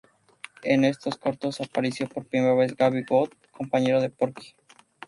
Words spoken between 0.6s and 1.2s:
En estos